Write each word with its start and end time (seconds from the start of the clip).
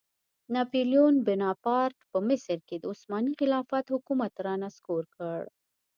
ناپیلیون 0.55 1.15
بناپارټ 1.27 1.97
په 2.11 2.17
مصر 2.29 2.57
کې 2.67 2.75
د 2.79 2.83
عثماني 2.93 3.33
خلافت 3.39 3.85
حکومت 3.95 4.33
رانسکور 4.47 5.03
کړ. 5.15 5.41